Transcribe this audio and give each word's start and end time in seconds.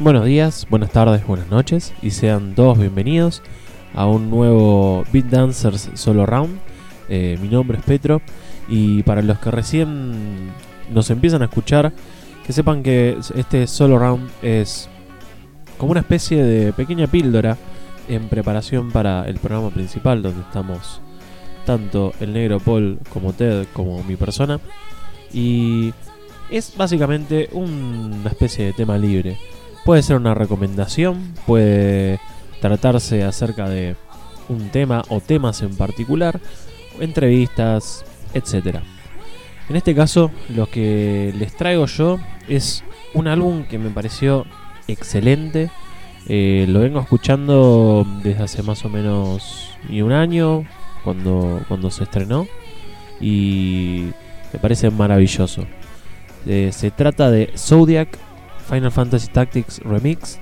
Buenos 0.00 0.24
días, 0.24 0.66
buenas 0.70 0.92
tardes, 0.92 1.26
buenas 1.26 1.50
noches 1.50 1.92
y 2.00 2.12
sean 2.12 2.54
todos 2.54 2.78
bienvenidos 2.78 3.42
a 3.92 4.06
un 4.06 4.30
nuevo 4.30 5.04
Beat 5.12 5.26
Dancers 5.26 5.90
Solo 5.92 6.24
Round. 6.24 6.58
Eh, 7.10 7.38
mi 7.42 7.48
nombre 7.48 7.76
es 7.76 7.84
Petro 7.84 8.22
y 8.66 9.02
para 9.02 9.20
los 9.20 9.38
que 9.40 9.50
recién 9.50 10.52
nos 10.90 11.10
empiezan 11.10 11.42
a 11.42 11.44
escuchar, 11.44 11.92
que 12.46 12.54
sepan 12.54 12.82
que 12.82 13.18
este 13.34 13.66
Solo 13.66 13.98
Round 13.98 14.30
es 14.40 14.88
como 15.76 15.90
una 15.90 16.00
especie 16.00 16.42
de 16.42 16.72
pequeña 16.72 17.06
píldora 17.06 17.58
en 18.08 18.26
preparación 18.30 18.90
para 18.92 19.28
el 19.28 19.36
programa 19.36 19.68
principal 19.68 20.22
donde 20.22 20.40
estamos 20.40 21.02
tanto 21.66 22.14
el 22.20 22.32
negro 22.32 22.58
Paul 22.58 23.00
como 23.12 23.34
Ted 23.34 23.66
como 23.74 24.02
mi 24.04 24.16
persona 24.16 24.60
y 25.30 25.92
es 26.48 26.74
básicamente 26.74 27.50
una 27.52 28.30
especie 28.30 28.64
de 28.64 28.72
tema 28.72 28.96
libre 28.96 29.36
Puede 29.84 30.02
ser 30.02 30.16
una 30.16 30.34
recomendación, 30.34 31.34
puede 31.46 32.20
tratarse 32.60 33.24
acerca 33.24 33.68
de 33.68 33.96
un 34.48 34.68
tema 34.68 35.02
o 35.08 35.20
temas 35.20 35.62
en 35.62 35.76
particular, 35.76 36.40
entrevistas, 36.98 38.04
etc. 38.34 38.80
En 39.68 39.76
este 39.76 39.94
caso, 39.94 40.30
lo 40.48 40.66
que 40.66 41.32
les 41.38 41.56
traigo 41.56 41.86
yo 41.86 42.18
es 42.48 42.84
un 43.14 43.28
álbum 43.28 43.64
que 43.64 43.78
me 43.78 43.90
pareció 43.90 44.44
excelente. 44.88 45.70
Eh, 46.28 46.66
lo 46.68 46.80
vengo 46.80 47.00
escuchando 47.00 48.06
desde 48.22 48.42
hace 48.42 48.62
más 48.62 48.84
o 48.84 48.88
menos 48.88 49.70
y 49.88 50.02
un 50.02 50.12
año, 50.12 50.64
cuando, 51.02 51.62
cuando 51.68 51.90
se 51.90 52.04
estrenó, 52.04 52.46
y 53.20 54.10
me 54.52 54.58
parece 54.58 54.90
maravilloso. 54.90 55.64
Eh, 56.46 56.70
se 56.72 56.90
trata 56.90 57.30
de 57.30 57.52
Zodiac 57.56 58.18
Final 58.70 58.92
Fantasy 58.92 59.28
Tactics 59.28 59.80
Remix. 59.80 60.38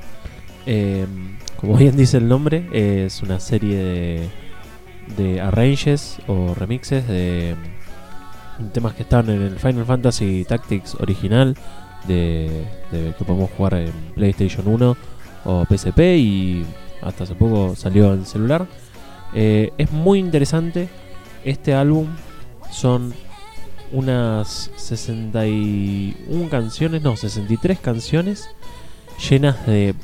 Em, 0.67 1.39
como 1.57 1.77
bien 1.77 1.97
dice 1.97 2.19
el 2.19 2.29
nombre, 2.29 2.69
es 2.73 3.23
una 3.23 3.41
serie 3.41 3.77
de, 3.77 4.29
de 5.17 5.41
arranges 5.41 6.19
o 6.27 6.55
remixes 6.55 7.09
de 7.09 7.51
em, 7.51 8.71
temas 8.73 8.93
que 8.95 9.03
están 9.03 9.31
en 9.31 9.43
el 9.43 9.59
Final 9.59 9.87
Fantasy 9.87 10.45
Tactics 10.47 10.95
original 10.97 11.57
de, 12.07 12.65
que 12.91 13.25
podemos 13.25 13.51
jugar 13.57 13.75
en 13.75 13.93
PlayStation 14.15 14.69
1 14.69 14.97
o 15.47 15.65
PSP 15.65 15.99
y 16.19 16.67
hasta 17.01 17.25
hace 17.25 17.35
poco 17.35 17.75
salió 17.77 18.13
en 18.13 18.27
celular. 18.27 18.67
Eh, 19.35 19.73
es 19.79 19.91
muy 19.91 20.19
interesante. 20.19 20.89
Este 21.45 21.75
álbum 21.75 22.09
son 22.71 23.15
unas 23.93 24.71
61 24.77 26.49
canciones, 26.49 27.03
no, 27.03 27.17
63 27.17 27.79
canciones 27.79 28.49
llenas 29.29 29.67
de 29.67 29.95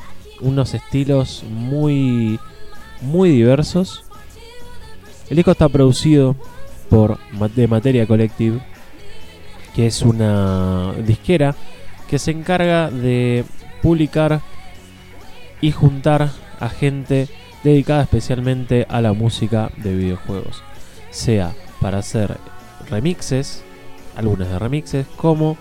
unos 0.41 0.74
estilos 0.74 1.44
muy 1.48 2.38
muy 3.00 3.30
diversos. 3.30 4.04
El 5.28 5.36
disco 5.36 5.52
está 5.52 5.68
producido 5.68 6.36
por 6.88 7.18
de 7.54 7.66
Materia 7.66 8.06
Collective, 8.06 8.60
que 9.74 9.86
es 9.86 10.02
una 10.02 10.92
disquera 11.06 11.54
que 12.08 12.19
se 12.19 12.30
encarga 12.30 12.91
de 12.91 13.44
publicar 13.82 14.41
y 15.60 15.72
juntar 15.72 16.30
a 16.60 16.69
gente 16.69 17.28
dedicada 17.62 18.03
especialmente 18.03 18.86
a 18.88 19.00
la 19.00 19.12
música 19.12 19.70
de 19.78 19.94
videojuegos, 19.94 20.62
sea 21.10 21.54
para 21.80 21.98
hacer 21.98 22.36
remixes 22.91 23.64
algunas 24.16 24.48
de 24.48 24.58
remixes, 24.58 25.06
como 25.16 25.56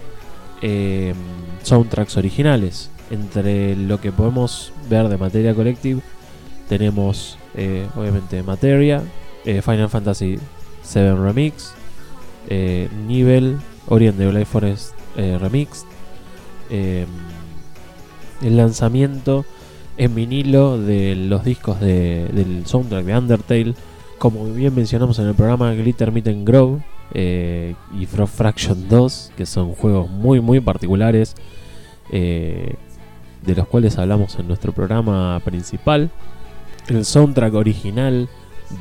em, 0.62 1.16
soundtracks 1.64 2.18
originales. 2.18 2.90
Entre 3.12 3.76
lo 3.76 4.00
que 4.00 4.12
podemos 4.12 4.74
ver 4.90 5.08
de 5.10 5.18
Materia 5.18 5.54
Collective, 5.54 6.02
tenemos 6.68 7.38
eh, 7.56 7.88
obviamente 7.96 8.42
Materia, 8.42 9.04
eh, 9.46 9.62
Final 9.62 9.90
Fantasy 9.90 10.40
VII 10.94 11.16
Remix, 11.16 11.74
eh, 12.50 12.90
Nivel, 13.08 13.60
Orient 13.88 14.18
de 14.18 14.32
Life 14.32 14.46
Forest 14.46 14.94
Remix, 15.16 15.86
em, 16.72 17.06
el 18.42 18.58
lanzamiento 18.58 19.46
en 19.98 20.16
vinilo 20.16 20.80
de 20.80 21.16
los 21.16 21.44
discos 21.44 21.80
del 21.80 22.64
soundtrack 22.66 23.06
de 23.06 23.18
Undertale. 23.18 23.76
Como 24.18 24.46
bien 24.46 24.74
mencionamos 24.74 25.20
en 25.20 25.28
el 25.28 25.36
programa 25.36 25.74
Glitter 25.74 26.12
Meet 26.12 26.28
and 26.30 26.48
Grow, 26.48 26.82
eh, 27.14 27.76
y 28.00 28.06
Frost 28.06 28.36
Fraction 28.36 28.88
2, 28.90 29.34
que 29.38 29.46
son 29.46 29.74
juegos 29.74 30.10
muy 30.10 30.42
muy 30.42 30.60
particulares, 30.60 31.36
eh, 32.12 32.76
de 33.44 33.56
los 33.56 33.68
cuales 33.68 33.98
hablamos 33.98 34.38
en 34.40 34.48
nuestro 34.48 34.72
programa 34.72 35.40
principal. 35.44 36.10
El 36.88 37.06
soundtrack 37.06 37.54
original 37.54 38.30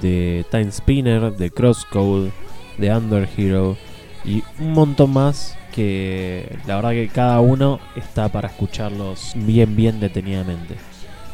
de 0.01 0.45
Time 0.51 0.73
Spinner, 0.73 1.37
de 1.37 1.51
Crosscode, 1.51 2.31
de 2.79 2.95
Under 2.95 3.29
Hero 3.37 3.77
y 4.25 4.43
un 4.59 4.73
montón 4.73 5.13
más 5.13 5.57
que 5.73 6.59
la 6.67 6.77
verdad 6.77 6.91
que 6.91 7.09
cada 7.09 7.41
uno 7.41 7.81
está 7.97 8.29
para 8.29 8.49
escucharlos 8.49 9.33
bien 9.35 9.77
bien 9.77 10.01
detenidamente. 10.01 10.77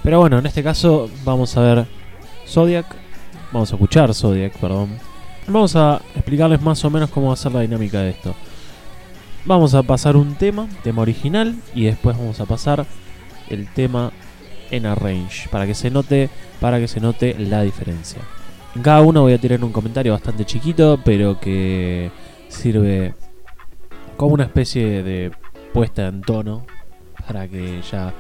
Pero 0.03 0.21
bueno, 0.21 0.39
en 0.39 0.47
este 0.47 0.63
caso 0.63 1.11
vamos 1.25 1.57
a 1.57 1.61
ver 1.61 1.87
Zodiac, 2.47 2.87
vamos 3.53 3.71
a 3.73 3.75
escuchar 3.75 4.15
Zodiac, 4.15 4.53
perdón, 4.59 4.99
Vamos 5.49 5.77
a 5.77 6.03
explicarles 6.15 6.61
más 6.61 6.85
o 6.85 6.91
menos 6.91 7.09
cómo 7.09 7.29
va 7.29 7.33
a 7.33 7.37
ser 7.37 7.53
la 7.53 7.63
dinámica 7.63 8.03
de 8.03 8.11
esto. 8.11 8.35
Vamos 9.47 9.73
a 9.75 9.83
pasar 9.83 10.15
un 10.15 10.35
tema, 10.35 10.69
tema 10.83 11.01
original, 11.01 11.57
y 11.75 11.85
después 11.85 12.19
vamos 12.19 12.39
a 12.41 12.45
pasar 12.45 12.85
el 13.49 13.67
tema 13.73 14.13
en 14.71 14.85
arrange 14.85 15.49
para 15.49 15.67
que 15.67 15.75
se 15.75 15.91
note, 15.91 16.29
para 16.61 16.79
que 16.79 16.87
se 16.87 17.01
note 17.01 17.35
la 17.39 17.63
diferencia. 17.63 18.21
En 18.77 18.83
cada 18.83 19.01
uno 19.01 19.23
voy 19.23 19.33
a 19.33 19.39
tirar 19.39 19.65
un 19.65 19.73
comentario 19.73 20.13
bastante 20.13 20.45
chiquito, 20.45 21.01
pero 21.03 21.41
que 21.41 22.11
sirve 22.49 23.15
como 24.19 24.35
una 24.35 24.45
especie 24.45 25.03
de 25.03 25.33
puesta 25.73 26.09
en 26.09 26.21
tono 26.21 26.67
para 27.27 27.49
que 27.49 27.81
ya 27.91 28.13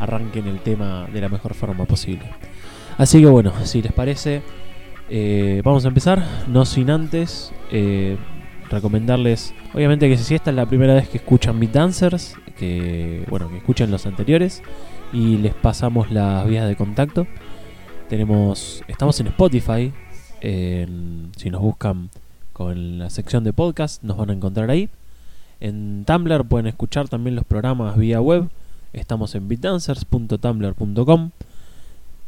arranquen 0.00 0.48
el 0.48 0.58
tema 0.58 1.06
de 1.12 1.20
la 1.20 1.28
mejor 1.28 1.54
forma 1.54 1.84
posible. 1.84 2.28
Así 2.98 3.20
que 3.20 3.26
bueno, 3.26 3.52
si 3.64 3.82
les 3.82 3.92
parece, 3.92 4.42
eh, 5.08 5.62
vamos 5.64 5.84
a 5.84 5.88
empezar, 5.88 6.24
no 6.48 6.64
sin 6.64 6.90
antes 6.90 7.52
eh, 7.70 8.16
recomendarles, 8.70 9.54
obviamente 9.74 10.08
que 10.08 10.16
si 10.16 10.34
esta 10.34 10.50
es 10.50 10.56
la 10.56 10.66
primera 10.66 10.94
vez 10.94 11.08
que 11.08 11.18
escuchan 11.18 11.60
Beat 11.60 11.72
Dancers, 11.72 12.34
que 12.58 13.24
bueno, 13.28 13.48
que 13.50 13.58
escuchen 13.58 13.90
los 13.90 14.06
anteriores 14.06 14.62
y 15.12 15.36
les 15.38 15.54
pasamos 15.54 16.10
las 16.10 16.46
vías 16.46 16.68
de 16.68 16.76
contacto. 16.76 17.26
Tenemos, 18.08 18.82
estamos 18.88 19.18
en 19.20 19.28
Spotify, 19.28 19.92
si 20.40 21.50
nos 21.50 21.60
buscan 21.60 22.10
con 22.52 22.98
la 22.98 23.10
sección 23.10 23.44
de 23.44 23.52
podcast 23.52 24.02
nos 24.02 24.16
van 24.16 24.30
a 24.30 24.32
encontrar 24.32 24.70
ahí. 24.70 24.88
En 25.60 26.04
Tumblr 26.04 26.44
pueden 26.44 26.66
escuchar 26.66 27.08
también 27.08 27.36
los 27.36 27.44
programas 27.44 27.96
vía 27.96 28.20
web. 28.20 28.48
Estamos 28.92 29.34
en 29.34 29.48
beatdancers.tumblr.com. 29.48 31.30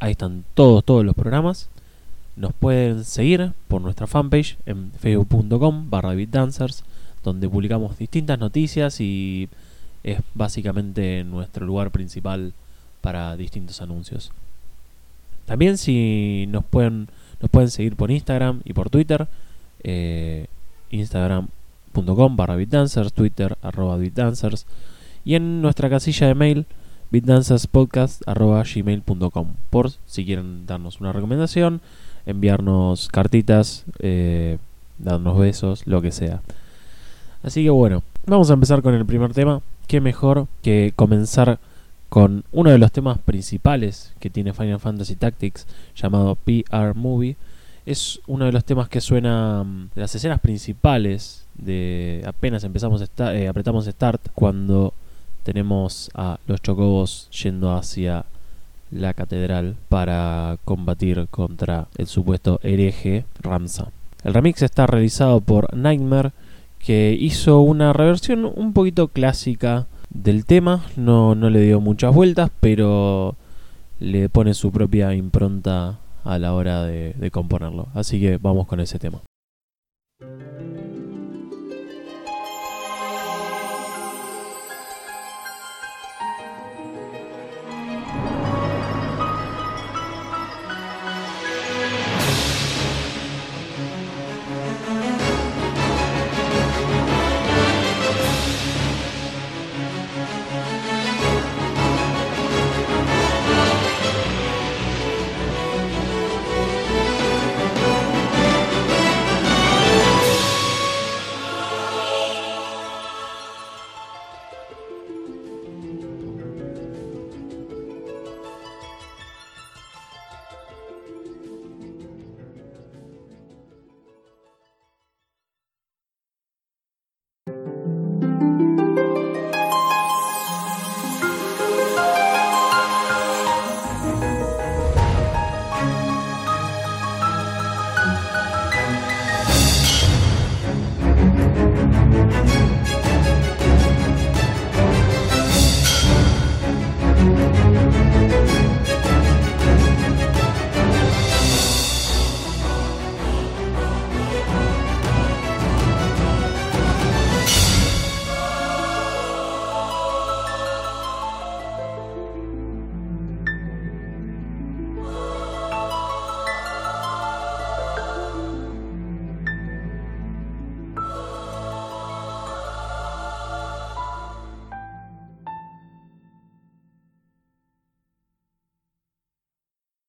Ahí 0.01 0.13
están 0.13 0.45
todos, 0.55 0.84
todos 0.84 1.05
los 1.05 1.15
programas. 1.15 1.69
Nos 2.37 2.53
pueden 2.53 3.05
seguir 3.05 3.53
por 3.69 3.81
nuestra 3.81 4.06
fanpage 4.06 4.56
en 4.67 4.91
facebook.com 4.93 5.91
barra 5.91 6.15
donde 7.22 7.49
publicamos 7.49 7.97
distintas 7.97 8.39
noticias 8.39 9.01
y 9.01 9.48
es 10.03 10.21
básicamente 10.34 11.25
nuestro 11.25 11.65
lugar 11.65 11.91
principal 11.91 12.53
para 13.01 13.36
distintos 13.36 13.81
anuncios. 13.81 14.33
También 15.47 15.78
si 15.78 16.47
nos 16.48 16.65
pueden, 16.65 17.09
nos 17.41 17.51
pueden 17.51 17.71
seguir 17.71 17.97
por 17.97 18.10
Instagram 18.10 18.60
y 18.65 18.72
por 18.72 18.91
Twitter, 18.91 19.28
eh, 19.83 20.47
instagram.com 20.91 22.36
barra 22.36 22.57
beatdancers, 22.57 23.13
twitter 23.13 23.57
arroba 23.63 23.97
beatdancers 23.97 24.66
y 25.25 25.34
en 25.34 25.63
nuestra 25.63 25.89
casilla 25.91 26.27
de 26.27 26.34
mail 26.34 26.66
beatdancerspodcast 27.10 28.27
arroba 28.27 28.63
gmail.com 28.63 29.54
por 29.71 29.91
si 30.07 30.25
quieren 30.25 30.66
darnos 30.66 31.01
una 31.01 31.13
recomendación, 31.13 31.81
enviarnos 32.26 33.09
cartitas, 33.09 33.84
eh, 33.98 34.59
darnos 34.98 35.38
besos, 35.38 35.86
lo 35.86 36.03
que 36.03 36.12
sea. 36.12 36.41
Así 37.42 37.62
que 37.62 37.71
bueno, 37.71 38.03
vamos 38.26 38.50
a 38.50 38.54
empezar 38.54 38.82
con 38.82 38.94
el 38.94 39.04
primer 39.06 39.32
tema. 39.32 39.60
Qué 39.86 40.00
mejor 40.00 40.47
que 40.62 40.92
comenzar 40.97 41.59
con 42.09 42.44
uno 42.53 42.71
de 42.71 42.78
los 42.78 42.92
temas 42.92 43.18
principales 43.18 44.15
que 44.21 44.30
tiene 44.30 44.53
Final 44.53 44.80
Fantasy 44.80 45.16
Tactics, 45.16 45.66
llamado 45.97 46.36
PR 46.36 46.94
Movie. 46.94 47.36
Es 47.86 48.21
uno 48.26 48.47
de 48.47 48.53
los 48.53 48.65
temas 48.65 48.88
que 48.88 49.00
suena 49.00 49.65
mm, 49.65 49.91
de 49.94 50.00
las 50.00 50.15
escenas 50.15 50.41
principales 50.41 51.44
de 51.54 52.22
apenas 52.26 52.65
empezamos 52.65 53.04
eh, 53.18 53.48
apretamos 53.48 53.86
start 53.86 54.21
cuando 54.34 54.92
tenemos 55.44 56.10
a 56.15 56.38
los 56.47 56.60
chocobos 56.62 57.28
yendo 57.30 57.72
hacia 57.72 58.24
la 58.95 59.13
catedral 59.13 59.77
para 59.89 60.57
combatir 60.65 61.27
contra 61.31 61.89
el 61.99 62.07
supuesto 62.07 62.61
hereje 62.63 63.25
Ramsa. 63.41 63.91
El 64.23 64.33
remix 64.33 64.63
está 64.63 64.87
realizado 64.87 65.41
por 65.41 65.75
Nightmare, 65.77 66.31
que 66.79 67.17
hizo 67.19 67.61
una 67.61 67.93
reversión 67.93 68.45
un 68.45 68.73
poquito 68.73 69.09
clásica 69.09 69.87
del 70.11 70.47
tema, 70.47 70.85
no, 70.97 71.35
no 71.35 71.51
le 71.51 71.61
dio 71.61 71.81
muchas 71.81 72.15
vueltas, 72.15 72.51
pero 72.61 73.37
le 74.01 74.29
pone 74.29 74.55
su 74.55 74.71
propia 74.71 75.15
impronta 75.15 75.99
a 76.25 76.39
la 76.39 76.55
hora 76.55 76.85
de, 76.85 77.15
de 77.15 77.31
componerlo. 77.31 77.89
Así 77.95 78.21
que 78.21 78.39
vamos 78.39 78.67
con 78.67 78.81
ese 78.81 78.99
tema. 78.99 79.21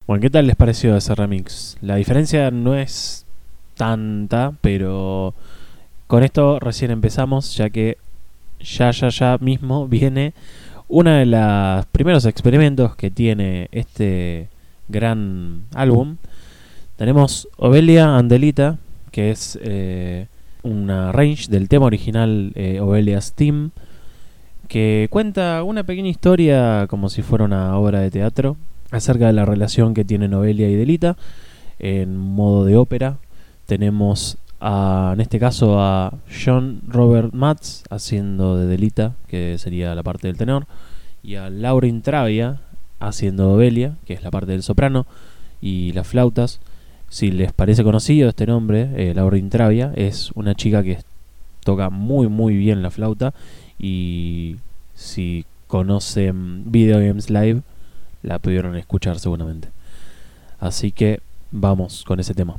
Bueno, 0.08 0.22
¿qué 0.22 0.30
tal 0.30 0.46
les 0.46 0.56
pareció 0.56 0.96
ese 0.96 1.16
remix? 1.16 1.78
La 1.82 1.96
diferencia 1.96 2.52
no 2.52 2.76
es 2.76 3.26
tanta, 3.76 4.54
pero 4.62 5.34
con 6.06 6.24
esto 6.24 6.60
recién 6.60 6.92
empezamos, 6.92 7.56
ya 7.56 7.72
que 7.72 7.98
ya, 8.60 8.92
ya, 8.92 9.10
ya 9.10 9.38
mismo 9.40 9.88
viene 9.90 10.36
uno 10.90 11.10
de 11.10 11.26
los 11.26 11.88
primeros 11.88 12.26
experimentos 12.26 12.96
que 12.96 13.10
tiene 13.10 13.68
este 13.72 14.48
gran 14.90 15.64
álbum. 15.74 16.18
Tenemos 16.98 17.48
Ovelia 17.58 18.16
Andelita, 18.16 18.78
que 19.10 19.32
es 19.32 19.58
eh, 19.64 20.28
una 20.62 21.14
range 21.14 21.48
del 21.50 21.68
tema 21.68 21.88
original 21.88 22.52
eh, 22.54 22.80
Ovelia's 22.80 23.34
Team, 23.34 23.72
que 24.68 25.08
cuenta 25.10 25.64
una 25.64 25.84
pequeña 25.84 26.10
historia 26.10 26.86
como 26.92 27.10
si 27.10 27.24
fuera 27.24 27.44
una 27.44 27.76
obra 27.76 28.02
de 28.02 28.12
teatro 28.12 28.56
acerca 28.92 29.28
de 29.28 29.34
la 29.34 29.46
relación 29.46 29.94
que 29.94 30.06
tienen 30.06 30.32
Noelia 30.32 30.70
y 30.70 30.76
Delita 30.76 31.18
en 31.80 32.18
modo 32.18 32.66
de 32.66 32.78
ópera. 32.78 33.18
Tenemos 33.66 34.38
a, 34.60 35.12
en 35.14 35.22
este 35.22 35.40
caso 35.40 35.80
a 35.80 36.14
John 36.30 36.82
Robert 36.88 37.34
Matz 37.34 37.84
haciendo 37.90 38.58
de 38.58 38.66
Delita, 38.66 39.14
que 39.28 39.58
sería 39.58 39.96
la 39.96 40.04
parte 40.04 40.28
del 40.28 40.38
tenor, 40.38 40.68
y 41.24 41.36
a 41.36 41.50
Lauren 41.50 42.02
Travia 42.02 42.60
haciendo 43.00 43.52
Ovelia, 43.52 43.96
que 44.06 44.14
es 44.14 44.24
la 44.24 44.32
parte 44.32 44.52
del 44.52 44.64
soprano, 44.64 45.06
y 45.62 45.92
las 45.94 46.08
flautas. 46.08 46.60
Si 47.10 47.32
les 47.32 47.54
parece 47.54 47.84
conocido 47.84 48.30
este 48.30 48.46
nombre, 48.46 48.90
eh, 48.96 49.14
Lauren 49.14 49.50
Travia 49.50 49.92
es 49.96 50.32
una 50.36 50.56
chica 50.56 50.84
que 50.84 51.00
toca 51.64 51.90
muy 51.90 52.28
muy 52.28 52.56
bien 52.56 52.82
la 52.82 52.92
flauta 52.92 53.34
y 53.80 54.58
si 54.94 55.46
conocen 55.68 56.72
Video 56.72 57.00
Games 57.00 57.30
Live 57.30 57.62
la 58.26 58.40
pudieron 58.40 58.76
escuchar 58.76 59.20
seguramente. 59.20 59.70
Así 60.60 60.92
que 60.92 61.22
vamos 61.52 62.04
con 62.04 62.20
ese 62.20 62.34
tema. 62.34 62.58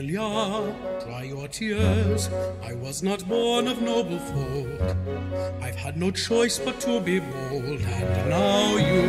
Dry 0.00 1.24
your 1.24 1.48
tears. 1.48 2.30
I 2.62 2.74
was 2.74 3.02
not 3.02 3.28
born 3.28 3.66
of 3.66 3.82
noble 3.82 4.20
folk. 4.20 4.96
I've 5.60 5.74
had 5.74 5.96
no 5.96 6.12
choice 6.12 6.58
but 6.58 6.80
to 6.82 7.00
be 7.00 7.18
bold, 7.18 7.80
and 7.80 8.28
now 8.30 8.76
you, 8.76 9.02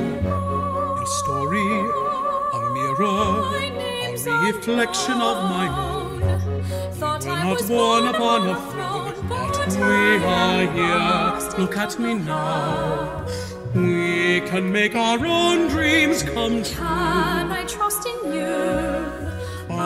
your 0.97 1.05
story, 1.05 1.69
a 2.53 2.69
mirror, 2.73 3.53
a 4.27 4.51
reflection 4.51 5.21
of 5.21 5.37
my 5.55 5.67
own. 5.67 6.21
Thought 6.93 7.25
We're 7.25 7.31
I 7.33 7.43
not 7.43 7.57
was 7.59 7.67
born 7.69 8.07
upon 8.07 8.47
a 8.47 8.55
throne, 8.71 9.27
but 9.29 9.67
we 9.77 10.23
are 10.23 10.71
here. 10.73 11.59
Look 11.59 11.77
at 11.77 11.99
me 11.99 12.15
now. 12.15 13.27
We 13.75 14.41
can 14.41 14.71
make 14.71 14.95
our 14.95 15.23
own 15.23 15.67
dreams 15.67 16.23
come 16.23 16.63
true. 16.63 17.58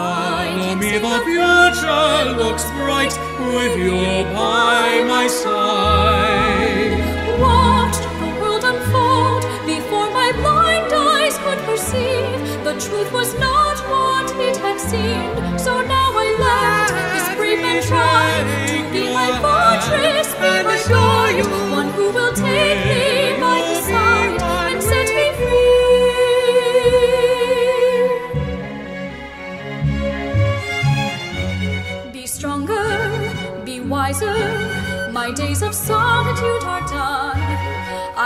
Follow 0.04 0.76
me, 0.76 0.98
the 0.98 1.18
future 1.28 2.20
looks 2.42 2.66
bright 2.72 3.16
with 3.56 3.74
you 3.78 4.00
by 4.36 5.02
my 5.08 5.28
side. 5.28 6.92
Watched 7.40 8.06
the 8.22 8.30
world 8.40 8.64
unfold 8.72 9.44
before 9.66 10.10
my 10.20 10.30
blind 10.42 10.92
eyes 10.92 11.38
could 11.44 11.60
perceive. 11.70 12.40
The 12.68 12.76
truth 12.86 13.14
was 13.14 13.30
not 13.40 13.78
what 13.92 14.28
it 14.48 14.58
had 14.58 14.78
seemed. 14.78 15.58
So 15.58 15.74
now 15.96 16.10
I 16.26 16.28
let 16.48 16.90
this 17.14 17.28
brave 17.38 17.62
man 17.62 17.82
try 17.82 18.28
to 18.72 18.78
be 18.92 19.04
my 19.20 19.30
fortress, 19.44 20.28
be 20.44 20.54
my 20.70 20.80
guide, 20.90 21.46
one 21.80 21.90
who 21.96 22.12
will 22.12 22.34
take 22.34 22.82
me 22.92 23.13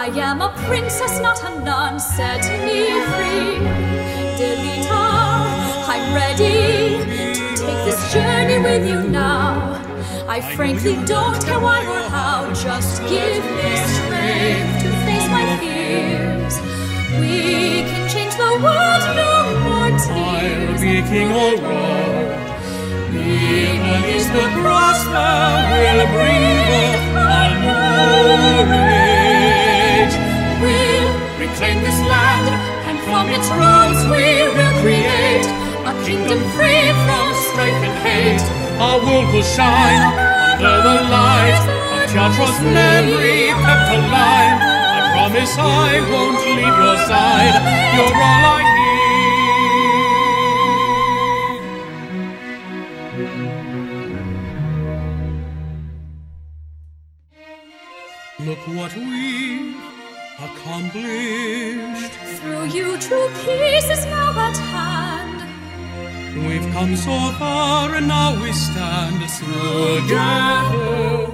I 0.08 0.10
am 0.20 0.40
a 0.40 0.48
princess, 0.68 1.20
not 1.20 1.44
a 1.44 1.60
nun. 1.60 2.00
Set 2.00 2.40
me 2.64 2.88
free. 3.12 3.60
Delita, 4.40 5.04
I'm 5.92 6.14
ready 6.16 7.04
to 7.36 7.46
take 7.58 7.82
this 7.84 8.14
journey 8.14 8.58
with 8.64 8.88
you 8.88 9.10
now. 9.10 9.84
I 10.30 10.40
frankly 10.56 10.96
don't 11.04 11.38
care 11.44 11.60
why 11.60 11.82
or 11.86 12.08
how. 12.10 12.48
Just 12.54 13.02
give 13.10 13.44
me 13.58 13.72
strength 13.96 14.80
to 14.84 14.90
face 15.04 15.28
my 15.28 15.46
fears. 15.60 16.56
We 17.20 17.84
can 17.90 18.08
change 18.08 18.36
the 18.36 18.52
world, 18.64 19.04
no 19.20 19.34
more 19.66 19.92
tears. 19.92 20.72
I'll 20.72 20.80
be 20.80 21.02
king 21.12 21.32
or 21.36 21.52
rule. 21.68 22.32
Even 23.12 24.04
is 24.16 24.26
the 24.32 24.46
cross 24.62 25.04
prosper 25.04 25.68
will 25.68 26.08
bring 26.16 26.44
forth 26.64 27.18
a 27.20 27.52
new 27.60 28.80
age. 28.88 28.98
We'll 28.98 29.07
Reclaim 31.48 31.80
this 31.82 32.00
land 32.02 32.48
and 32.90 33.00
from 33.08 33.30
its 33.30 33.48
ruins 33.56 34.04
we 34.12 34.28
will 34.56 34.76
create 34.84 35.48
a 35.88 35.94
kingdom 36.06 36.40
free 36.54 36.92
from 37.08 37.26
strife 37.48 37.82
and 37.88 37.98
hate. 38.04 38.44
Our 38.84 39.00
world 39.00 39.34
will 39.34 39.48
shine 39.58 40.04
under 40.60 40.82
the 40.84 40.98
light 41.08 41.56
of 41.96 42.04
Teatro's 42.12 42.60
memory 42.62 43.48
kept 43.64 43.90
alive. 43.96 44.60
I 44.98 45.02
promise 45.16 45.54
I 45.58 46.04
won't 46.12 46.42
leave 46.58 46.78
your 46.84 46.98
side. 47.08 47.56
You're 47.96 48.12
all 48.12 48.44
I 48.54 48.62
need. 58.40 58.48
Look 58.48 58.62
what 58.68 58.92
we've 58.96 59.97
accomplished. 60.40 62.14
Through 62.38 62.66
you, 62.66 62.98
true 63.00 63.30
peace 63.44 63.90
is 63.90 64.06
now 64.06 64.32
at 64.38 64.58
hand. 64.58 65.38
We've 66.48 66.72
come 66.74 66.96
so 66.96 67.18
far 67.40 67.96
and 67.96 68.08
now 68.08 68.40
we 68.42 68.52
stand 68.52 69.20
together. 69.42 71.32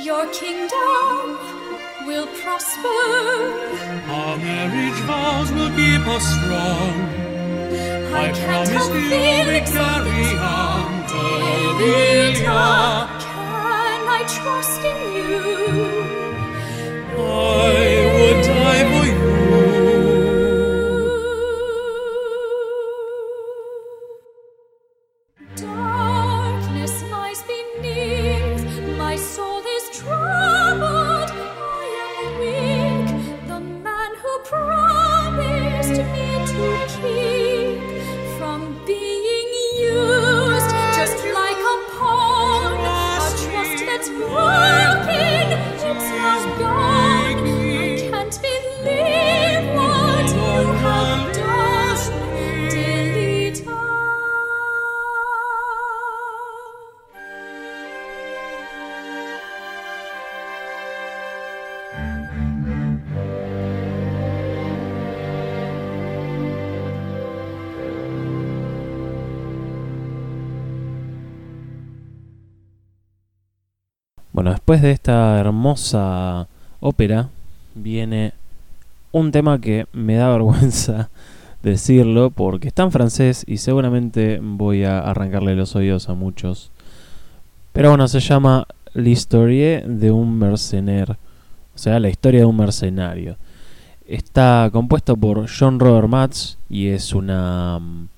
Your 0.00 0.26
kingdom 0.32 1.38
will 2.06 2.26
prosper. 2.42 3.02
Our 4.18 4.36
marriage 4.36 5.00
vows 5.06 5.52
will 5.52 5.70
keep 5.70 6.06
us 6.08 6.24
strong. 6.34 6.94
I, 8.14 8.32
can't 8.32 8.68
promise 8.68 8.88
you 8.88 8.94
we 9.50 9.60
carry 9.76 10.26
on. 10.38 11.02
Can 13.22 14.02
I 14.08 14.24
trust 14.28 14.82
in 14.84 14.98
you? 15.14 16.11
I 17.14 18.06
would 18.14 18.44
die 18.44 18.84
for 18.90 19.06
you. 19.26 19.31
Después 74.62 74.80
de 74.80 74.92
esta 74.92 75.40
hermosa 75.40 76.46
ópera 76.78 77.30
viene 77.74 78.32
un 79.10 79.32
tema 79.32 79.60
que 79.60 79.86
me 79.92 80.14
da 80.14 80.28
vergüenza 80.32 81.10
decirlo 81.64 82.30
porque 82.30 82.68
está 82.68 82.84
en 82.84 82.92
francés 82.92 83.42
y 83.48 83.56
seguramente 83.56 84.38
voy 84.40 84.84
a 84.84 85.00
arrancarle 85.00 85.56
los 85.56 85.74
oídos 85.74 86.08
a 86.08 86.14
muchos. 86.14 86.70
Pero 87.72 87.88
bueno, 87.88 88.06
se 88.06 88.20
llama 88.20 88.68
L'Historie 88.94 89.82
de 89.84 90.12
un 90.12 90.38
mercenaire, 90.38 91.14
o 91.74 91.78
sea, 91.78 91.98
la 91.98 92.08
historia 92.08 92.42
de 92.42 92.46
un 92.46 92.56
mercenario. 92.56 93.38
Está 94.06 94.70
compuesto 94.72 95.16
por 95.16 95.48
John 95.48 95.80
Robert 95.80 96.06
Matz 96.06 96.56
y 96.70 96.86
es 96.86 97.14
una 97.14 97.80
mm, 97.80 98.08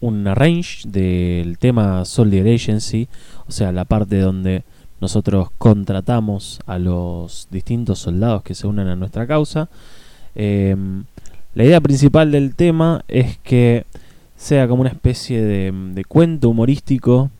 un 0.00 0.28
arrange 0.28 0.86
del 0.86 1.56
tema 1.56 2.04
Soldier 2.04 2.46
Agency, 2.46 3.08
o 3.48 3.52
sea, 3.52 3.72
la 3.72 3.86
parte 3.86 4.18
donde 4.20 4.62
nosotros 5.00 5.48
contratamos 5.58 6.60
a 6.66 6.78
los 6.78 7.48
distintos 7.50 7.98
soldados 7.98 8.42
que 8.42 8.54
se 8.54 8.66
unen 8.66 8.88
a 8.88 8.96
nuestra 8.96 9.26
causa. 9.26 9.68
Em, 10.34 11.04
la 11.54 11.64
idea 11.64 11.80
principal 11.80 12.30
del 12.30 12.54
tema 12.54 13.04
es 13.08 13.38
que 13.38 13.84
sea 14.36 14.68
como 14.68 14.82
una 14.82 14.90
especie 14.90 15.42
de, 15.42 16.04
cuento 16.06 16.50
humorístico 16.50 17.30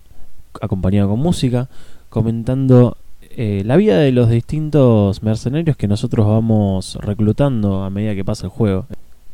acompañado 0.61 1.11
con 1.11 1.21
música, 1.21 1.69
comentando 2.09 2.97
eh, 3.37 3.63
la 3.67 3.77
vida 3.77 3.99
de 3.99 4.13
los 4.13 4.31
distintos 4.31 5.23
mercenarios 5.23 5.77
que 5.77 5.89
nosotros 5.89 6.27
vamos 6.27 6.97
reclutando 7.03 7.85
a 7.85 7.91
medida 7.91 8.15
que 8.15 8.25
pasa 8.25 8.47
el 8.47 8.51
juego. 8.51 8.87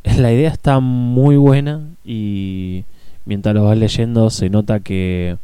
La 0.17 0.33
idea 0.33 0.49
está 0.49 0.81
muy 0.81 1.37
buena 1.37 1.81
y 2.03 2.83
mientras 3.25 3.55
lo 3.55 3.63
vas 3.63 3.77
leyendo 3.77 4.29
se 4.29 4.49
nota 4.49 4.81
que 4.81 5.37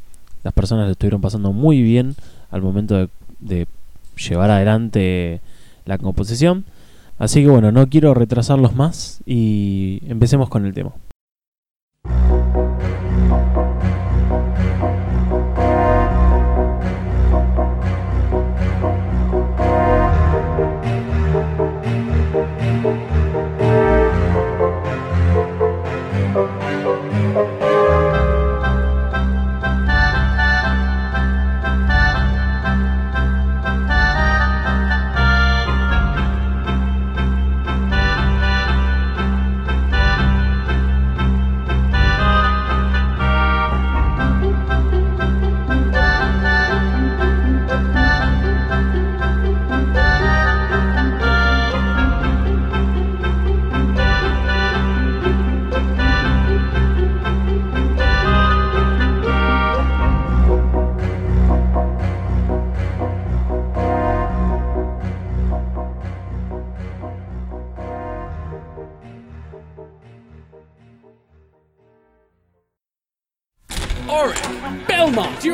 las 0.43 0.53
personas 0.53 0.85
lo 0.85 0.91
estuvieron 0.91 1.21
pasando 1.21 1.53
muy 1.53 1.81
bien 1.81 2.15
al 2.51 2.61
momento 2.61 2.95
de, 2.95 3.09
de 3.39 3.67
llevar 4.17 4.51
adelante 4.51 5.41
la 5.85 5.97
composición. 5.97 6.65
Así 7.17 7.41
que 7.41 7.49
bueno, 7.49 7.71
no 7.71 7.87
quiero 7.89 8.13
retrasarlos 8.13 8.75
más 8.75 9.21
y 9.25 10.01
empecemos 10.07 10.49
con 10.49 10.65
el 10.65 10.73
tema. 10.73 10.93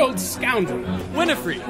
Old 0.06 0.20
scoundrel. 0.20 0.80
Winifred, 1.14 1.62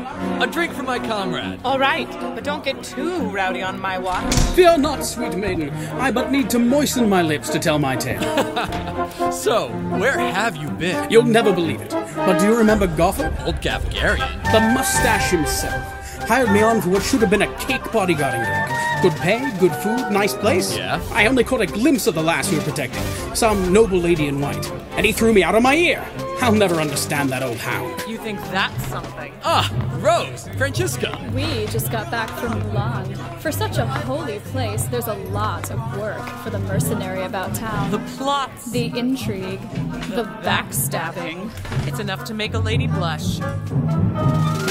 a 0.42 0.48
drink 0.48 0.74
for 0.74 0.84
my 0.84 1.00
comrade. 1.00 1.60
All 1.64 1.80
right, 1.80 2.10
but 2.36 2.44
don't 2.44 2.64
get 2.64 2.84
too 2.84 3.30
rowdy 3.30 3.62
on 3.62 3.80
my 3.80 3.98
watch. 3.98 4.34
Fear 4.56 4.78
not, 4.78 5.06
sweet 5.06 5.36
maiden. 5.36 5.70
I 6.00 6.12
but 6.12 6.32
need 6.32 6.50
to 6.52 6.60
moisten 6.60 7.08
my 7.10 7.22
lips 7.22 7.50
to 7.50 7.60
tell 7.60 7.80
my 7.80 7.96
tale. 7.96 8.22
So, 9.32 9.70
where 10.00 10.18
have 10.18 10.56
you 10.56 10.70
been? 10.72 11.10
You'll 11.10 11.24
never 11.24 11.54
believe 11.54 11.80
it. 11.80 11.92
But 11.92 12.40
do 12.40 12.48
you 12.48 12.58
remember 12.58 12.88
Gotham? 12.88 13.34
Old 13.46 13.56
Gafgarian. 13.58 14.52
The 14.52 14.60
mustache 14.60 15.30
himself. 15.30 15.84
Hired 16.28 16.52
me 16.52 16.62
on 16.64 16.82
for 16.82 16.90
what 16.90 17.04
should 17.04 17.22
have 17.22 17.30
been 17.30 17.44
a 17.44 17.58
cake 17.60 17.84
bodyguarding 17.84 18.44
gig. 18.44 19.04
Good 19.04 19.22
pay, 19.22 19.60
good 19.60 19.74
food, 19.76 20.12
nice 20.12 20.34
place. 20.34 20.76
Yeah? 20.76 21.02
I 21.12 21.28
only 21.28 21.44
caught 21.44 21.62
a 21.62 21.68
glimpse 21.68 22.08
of 22.08 22.16
the 22.16 22.24
lass 22.24 22.50
we 22.50 22.58
were 22.58 22.64
protecting. 22.64 23.04
Some 23.36 23.72
noble 23.72 24.00
lady 24.00 24.28
in 24.28 24.42
white. 24.42 24.70
And 24.98 25.06
he 25.06 25.12
threw 25.12 25.34
me 25.34 25.44
out 25.44 25.56
of 25.56 25.62
my 25.62 25.76
ear. 25.76 26.04
I'll 26.42 26.52
never 26.52 26.76
understand 26.76 27.30
that 27.30 27.42
old 27.44 27.58
hound. 27.58 28.04
You 28.08 28.18
think 28.18 28.40
that's 28.52 28.86
something? 28.88 29.34
Ah, 29.44 29.72
Rose, 30.00 30.48
Francisca. 30.58 31.32
We 31.34 31.66
just 31.68 31.92
got 31.92 32.12
back 32.12 32.30
from 32.40 32.60
Milan. 32.60 33.16
For 33.40 33.52
such 33.52 33.78
a 33.78 33.86
holy 33.86 34.40
place, 34.40 34.84
there's 34.86 35.08
a 35.08 35.14
lot 35.14 35.72
of 35.72 35.98
work 35.98 36.28
for 36.44 36.50
the 36.50 36.60
mercenary 36.60 37.24
about 37.24 37.56
town. 37.56 37.92
The 37.92 38.00
plots. 38.18 38.72
The 38.72 38.88
intrigue, 38.98 39.62
the 40.10 40.24
backstabbing. 40.44 41.50
It's 41.88 42.00
enough 42.00 42.26
to 42.26 42.34
make 42.34 42.54
a 42.54 42.60
lady 42.60 42.88
blush. 42.88 43.40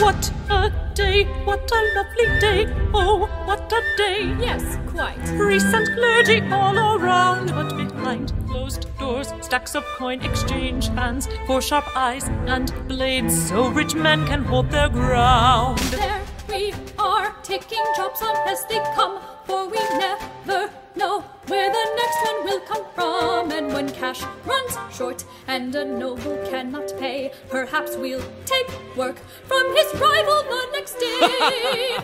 What 0.00 0.33
a 0.50 0.72
day, 0.94 1.24
what 1.44 1.70
a 1.70 1.94
lovely 1.94 2.40
day, 2.40 2.66
oh, 2.94 3.26
what 3.44 3.72
a 3.72 3.83
day. 3.96 4.35
Yes, 4.40 4.78
quite. 4.87 5.18
Priests 5.37 5.72
and 5.72 5.87
clergy 5.94 6.40
all 6.52 6.78
around, 6.96 7.48
but 7.48 7.76
behind 7.76 8.33
closed 8.46 8.87
doors, 8.98 9.33
stacks 9.40 9.74
of 9.74 9.85
coin 9.96 10.22
exchange 10.22 10.88
hands 10.88 11.28
for 11.46 11.61
sharp 11.61 11.85
eyes 11.96 12.28
and 12.46 12.72
blades, 12.88 13.48
so 13.48 13.68
rich 13.68 13.94
men 13.94 14.26
can 14.26 14.44
hold 14.44 14.70
their 14.70 14.88
ground. 14.88 15.78
There 15.78 16.22
we 16.48 16.72
are, 16.98 17.35
taking 17.42 17.83
drops 17.96 18.22
on 18.22 18.37
as 18.48 18.64
they 18.66 18.78
come, 18.94 19.20
for 19.44 19.66
we 19.68 19.78
never 19.98 20.70
know 20.94 21.24
where 21.48 21.70
the 21.70 21.87
next 21.96 22.18
one 22.24 22.44
will 22.44 22.61
come 22.61 22.85
from. 22.94 23.52
And 23.52 23.72
when 23.72 23.90
cash 23.90 24.22
runs 24.44 24.78
short 24.94 25.24
and 25.46 25.74
a 25.74 25.85
noble 25.85 26.37
cannot 26.48 26.92
pay, 26.98 27.33
perhaps 27.48 27.96
we'll 27.96 28.24
take 28.46 28.68
work 28.96 29.18
from 29.44 29.74
his 29.76 29.92
rival 30.00 30.42
the 30.42 30.68
next 30.72 30.94
day. 30.98 31.98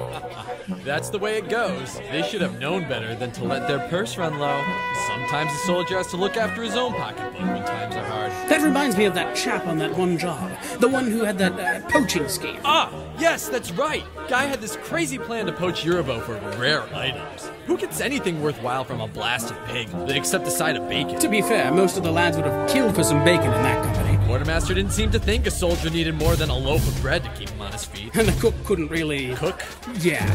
That's 0.84 1.10
the 1.10 1.18
way 1.18 1.38
it 1.38 1.48
goes. 1.48 1.98
They 2.10 2.22
should 2.22 2.40
have 2.40 2.58
known 2.58 2.88
better 2.88 3.14
than 3.14 3.32
to 3.32 3.44
let 3.44 3.68
their 3.68 3.88
purse 3.88 4.16
run 4.16 4.38
low. 4.38 4.62
Sometimes 5.06 5.52
a 5.52 5.66
soldier 5.66 5.96
has 5.96 6.08
to 6.08 6.16
look 6.16 6.36
after 6.36 6.62
his 6.62 6.76
own 6.76 6.92
pocketbook 6.94 7.40
when 7.40 7.64
times 7.64 7.96
are 7.96 8.04
hard. 8.04 8.29
That 8.50 8.62
reminds 8.62 8.96
me 8.96 9.04
of 9.04 9.14
that 9.14 9.36
chap 9.36 9.68
on 9.68 9.78
that 9.78 9.96
one 9.96 10.18
job. 10.18 10.50
The 10.80 10.88
one 10.88 11.08
who 11.08 11.22
had 11.22 11.38
that 11.38 11.52
uh, 11.52 11.88
poaching 11.88 12.28
scheme. 12.28 12.58
Ah, 12.64 12.92
yes, 13.16 13.48
that's 13.48 13.70
right. 13.70 14.04
Guy 14.28 14.46
had 14.46 14.60
this 14.60 14.74
crazy 14.82 15.18
plan 15.18 15.46
to 15.46 15.52
poach 15.52 15.84
Yurbo 15.84 16.20
for 16.20 16.34
rare 16.58 16.82
items. 16.92 17.48
Who 17.66 17.78
gets 17.78 18.00
anything 18.00 18.42
worthwhile 18.42 18.82
from 18.82 19.00
a 19.00 19.06
blasted 19.06 19.56
pig 19.66 19.88
except 20.08 20.44
the 20.44 20.50
side 20.50 20.74
of 20.74 20.88
bacon? 20.88 21.16
To 21.20 21.28
be 21.28 21.42
fair, 21.42 21.72
most 21.72 21.96
of 21.96 22.02
the 22.02 22.10
lads 22.10 22.36
would 22.38 22.46
have 22.46 22.68
killed 22.68 22.96
for 22.96 23.04
some 23.04 23.24
bacon 23.24 23.52
in 23.52 23.62
that 23.62 23.84
company. 23.84 24.18
Quartermaster 24.26 24.74
didn't 24.74 24.90
seem 24.90 25.12
to 25.12 25.20
think 25.20 25.46
a 25.46 25.50
soldier 25.52 25.88
needed 25.88 26.16
more 26.16 26.34
than 26.34 26.50
a 26.50 26.56
loaf 26.56 26.84
of 26.88 27.00
bread 27.00 27.22
to 27.22 27.30
keep 27.30 27.50
him 27.50 27.62
on 27.62 27.70
his 27.70 27.84
feet. 27.84 28.10
And 28.16 28.26
the 28.26 28.40
cook 28.40 28.54
couldn't 28.64 28.88
really. 28.88 29.32
Cook? 29.36 29.62
Yeah. 30.00 30.26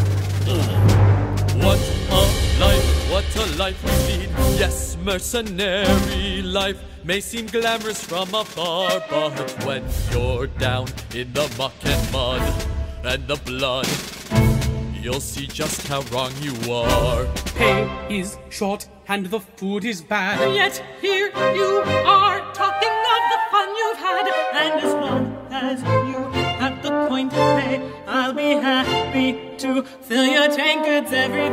What 1.64 1.80
a 2.10 2.22
life, 2.60 3.12
what 3.12 3.36
a 3.36 3.46
life 3.58 3.84
we 3.84 4.18
lead. 4.18 4.30
Yes, 4.60 4.98
mercenary 5.04 6.42
life 6.42 6.80
may 7.04 7.20
seem 7.20 7.48
glamorous 7.48 8.04
from 8.04 8.34
afar, 8.34 9.02
but 9.10 9.66
when 9.66 9.84
you're 10.12 10.48
down 10.48 10.88
in 11.14 11.32
the 11.34 11.54
muck 11.58 11.74
and 11.84 12.12
mud 12.12 12.42
and 13.04 13.28
the 13.28 13.38
blood, 13.38 13.88
you'll 15.02 15.22
see 15.22 15.48
just 15.48 15.88
how 15.88 16.02
wrong 16.12 16.32
you 16.42 16.54
are. 16.72 17.26
Pay 17.56 17.88
is 18.10 18.38
short 18.50 18.90
and 19.08 19.28
the 19.28 19.40
food 19.40 19.86
is 19.86 20.02
bad. 20.02 20.54
Yet 20.54 20.84
here 21.00 21.32
you 21.54 21.84
are 22.06 22.40
talking 22.54 22.96
of 23.16 23.22
the 23.32 23.40
fun 23.52 23.70
you've 23.78 23.98
had, 23.98 24.28
and 24.54 24.74
as 24.82 24.94
long 24.94 25.48
as 25.52 25.82
you 26.10 26.20
have 26.60 26.82
the 26.82 26.90
coin 27.08 27.30
to 27.30 27.36
pay, 27.36 27.92
I'll 28.08 28.34
be 28.34 28.54
happy 28.54 29.56
to 29.58 29.84
fill 29.84 30.26
your 30.26 30.48
tankards 30.48 31.12
every 31.14 31.45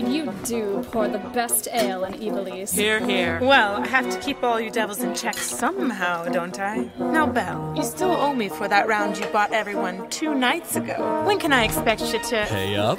day. 0.00 0.10
You 0.10 0.32
do 0.44 0.84
pour 0.90 1.08
the 1.08 1.18
best 1.18 1.68
ale 1.72 2.04
in 2.04 2.14
Evilise. 2.14 2.74
Here, 2.74 3.00
here. 3.00 3.38
Well, 3.40 3.82
I 3.82 3.86
have 3.86 4.08
to 4.10 4.18
keep 4.20 4.42
all 4.42 4.60
you 4.60 4.70
devils 4.70 5.02
in 5.02 5.14
check 5.14 5.34
somehow, 5.34 6.24
don't 6.26 6.58
I? 6.58 6.88
Now, 6.98 7.26
Belle, 7.26 7.74
you 7.76 7.82
still 7.82 8.10
owe 8.10 8.34
me 8.34 8.48
for 8.48 8.68
that 8.68 8.86
round 8.88 9.18
you 9.18 9.26
bought 9.26 9.52
everyone 9.52 10.08
two 10.10 10.34
nights 10.34 10.76
ago. 10.76 11.24
When 11.26 11.38
can 11.38 11.52
I 11.52 11.64
expect 11.64 12.00
you 12.12 12.18
to. 12.18 12.46
Pay 12.48 12.76
up? 12.76 12.98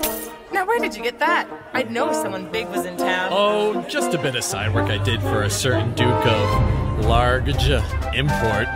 Now, 0.54 0.66
where 0.66 0.80
did 0.80 0.96
you 0.96 1.04
get 1.04 1.20
that? 1.20 1.48
I'd 1.74 1.92
know 1.92 2.10
if 2.10 2.16
someone 2.16 2.52
big 2.52 2.68
was 2.70 2.86
in 2.86 2.98
town. 2.98 3.30
Oh, 3.34 3.82
just 3.90 4.14
a 4.14 4.18
bit 4.18 4.36
of 4.36 4.44
side 4.44 4.74
work 4.74 4.90
I 4.90 5.04
did 5.04 5.22
for 5.22 5.44
a 5.44 5.50
certain 5.50 5.94
Duke 5.94 6.26
of 6.26 7.06
Large 7.06 7.70
Import. 8.14 8.68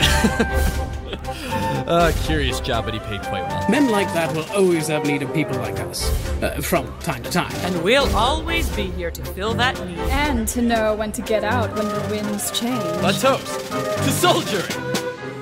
uh, 1.87 2.11
curious 2.23 2.59
job, 2.59 2.85
but 2.85 2.93
he 2.93 2.99
paid 3.01 3.21
quite 3.21 3.47
well. 3.47 3.69
Men 3.69 3.89
like 3.89 4.11
that 4.13 4.35
will 4.35 4.45
always 4.51 4.87
have 4.87 5.05
need 5.05 5.21
of 5.21 5.33
people 5.33 5.57
like 5.57 5.79
us. 5.79 6.09
Uh, 6.41 6.59
from 6.61 6.87
time 6.99 7.21
to 7.23 7.29
time. 7.29 7.53
And 7.57 7.83
we'll 7.83 8.15
always 8.15 8.67
be 8.75 8.83
here 8.91 9.11
to 9.11 9.25
fill 9.33 9.53
that 9.55 9.79
need. 9.85 9.99
And 10.09 10.47
to 10.49 10.61
know 10.61 10.95
when 10.95 11.11
to 11.11 11.21
get 11.21 11.43
out 11.43 11.73
when 11.75 11.87
the 11.87 12.07
winds 12.09 12.51
change. 12.51 12.83
A 13.03 13.13
toast 13.13 13.71
to 13.71 14.11
soldiering! 14.11 14.91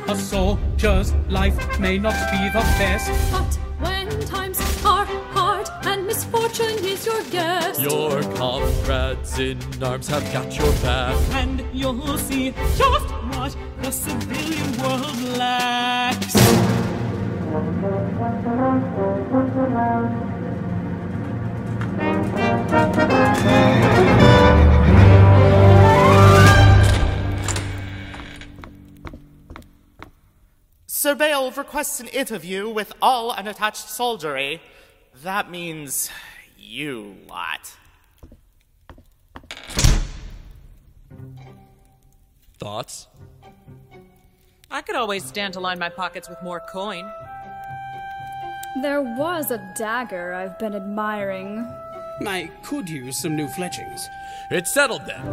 A 0.10 0.15
soldier's 0.15 1.13
life 1.30 1.80
may 1.80 1.98
not 1.98 2.15
be 2.32 2.50
the 2.50 2.65
best. 2.80 3.32
But 3.32 3.54
when 3.80 4.10
times 4.26 4.60
are 4.60 4.82
hard 4.82 5.10
and 5.10 5.29
misfortune 6.10 6.84
is 6.86 7.06
your 7.06 7.24
guest, 7.26 7.80
Your 7.80 8.24
comrades 8.34 9.38
in 9.38 9.60
arms 9.84 10.08
have 10.08 10.26
got 10.34 10.58
your 10.58 10.72
back. 10.82 11.15
And 11.34 11.63
you'll 11.72 12.17
see 12.17 12.52
just 12.76 13.10
what 13.32 13.56
the 13.84 13.91
civilian 13.91 14.72
world 14.82 15.22
lacks. 15.38 16.34
Sir 30.88 31.13
Bale 31.15 31.52
requests 31.52 32.00
an 32.00 32.08
interview 32.08 32.67
with 32.67 32.93
all 33.00 33.32
unattached 33.32 33.88
soldiery. 33.88 34.60
That 35.24 35.52
means 35.52 36.10
you 36.58 37.18
lot. 37.28 37.76
Thoughts? 42.58 43.08
I 44.72 44.82
could 44.82 44.96
always 44.96 45.26
stand 45.26 45.56
to 45.56 45.60
line 45.60 45.78
my 45.78 45.90
pockets 45.90 46.30
with 46.30 46.42
more 46.42 46.62
coin. 46.62 47.12
there 48.82 49.02
was 49.02 49.52
a 49.52 49.58
dagger 49.78 50.34
I've 50.34 50.58
been 50.58 50.74
admiring. 50.74 51.68
I 52.26 52.50
could 52.64 52.88
use 52.90 53.22
some 53.22 53.36
new 53.36 53.48
fletchings. 53.50 54.08
It's 54.52 54.74
settled 54.74 55.02
then. 55.06 55.24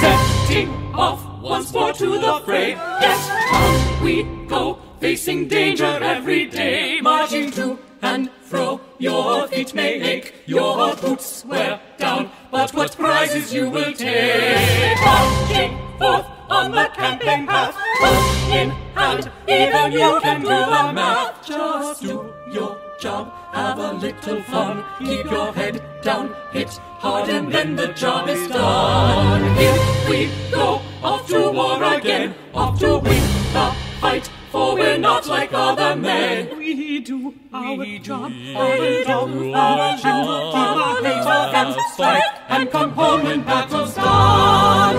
Setting 0.00 0.68
off 0.94 1.40
once 1.40 1.72
more 1.72 1.92
to 1.92 2.18
the 2.18 2.42
fray. 2.44 2.70
Yes, 2.70 3.30
on 3.52 4.04
we 4.04 4.24
go, 4.48 4.78
facing 4.98 5.46
danger 5.46 5.84
every 6.02 6.46
day. 6.46 7.00
Marching 7.00 7.50
to 7.52 7.78
and 8.02 8.30
fro, 8.42 8.80
your 8.98 9.46
feet 9.48 9.74
may 9.74 10.00
ache, 10.00 10.34
your 10.46 10.94
boots 10.96 11.44
wear 11.44 11.80
down, 11.98 12.30
but 12.50 12.74
what 12.74 12.96
prizes 12.96 13.54
you 13.54 13.70
will 13.70 13.92
take. 13.92 14.98
Marching 15.00 15.78
forth 15.98 16.26
on 16.50 16.72
the 16.72 16.90
campaign 16.94 17.46
path, 17.46 17.76
bow 18.00 18.50
in 18.52 18.70
hand, 18.94 19.30
even 19.48 19.92
you 19.92 20.20
can 20.20 20.40
do 20.40 20.48
the 20.48 20.92
math. 20.92 21.46
Just 21.46 22.02
do 22.02 22.34
your 22.52 22.76
job, 23.00 23.32
have 23.52 23.78
a 23.78 23.92
little 23.92 24.42
fun, 24.42 24.84
keep 24.98 25.24
your 25.30 25.52
head 25.52 25.82
down, 26.02 26.34
hit 26.52 26.70
hard, 26.98 27.28
and 27.28 27.52
then 27.52 27.76
the 27.76 27.88
job 27.88 28.28
is 28.28 28.48
done. 28.48 29.56
Here 29.56 29.78
we 30.10 30.30
go, 30.50 30.82
off 31.02 31.28
to 31.28 31.50
war 31.52 31.82
again, 31.82 32.34
off 32.52 32.78
to 32.80 32.98
win 32.98 33.22
the 33.52 33.74
fight, 34.00 34.28
for 34.52 34.74
we're 34.74 34.98
not 34.98 35.26
like 35.26 35.50
other 35.54 35.96
men. 35.96 36.56
We 36.58 37.00
do 37.00 37.34
our 37.52 37.86
job, 37.98 38.30
We 38.30 38.52
do 38.54 38.54
our 38.54 39.02
job, 39.02 39.32
do 39.32 39.52
our 39.54 39.96
job, 39.96 40.98
keep 40.98 41.26
our 41.26 41.52
heads 41.52 41.76
and 41.76 41.92
strike, 41.94 42.22
and 42.50 42.70
come 42.70 42.90
home 42.90 43.24
when 43.24 43.42
battle's 43.42 43.94
done. 43.94 44.96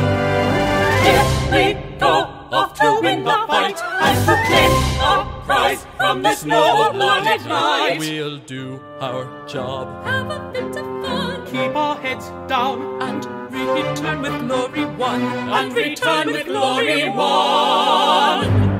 Here 1.05 1.25
we 1.53 1.99
go, 1.99 2.13
off 2.51 2.73
to 2.79 2.99
win 3.03 3.23
the 3.23 3.37
fight, 3.47 3.79
and 3.79 4.17
to 4.25 4.35
claim 4.47 4.71
a 5.01 5.41
prize 5.45 5.85
from 5.97 6.23
this 6.23 6.43
noble 6.43 6.93
blooded 6.93 7.45
knight. 7.45 7.99
We'll 7.99 8.39
do 8.39 8.81
our 8.99 9.47
job. 9.47 10.03
Have 10.05 10.31
a 10.31 10.51
bit 10.51 10.75
of 10.75 10.85
fun, 11.05 11.45
keep 11.45 11.75
our 11.75 11.95
heads 11.97 12.27
down 12.47 13.01
and 13.03 13.23
return 13.53 14.21
with 14.23 14.47
glory 14.47 14.85
won, 14.95 15.21
and 15.21 15.73
return 15.75 16.27
with 16.27 16.47
glory 16.47 17.09
won. 17.09 18.73